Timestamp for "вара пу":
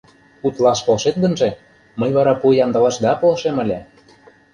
2.17-2.47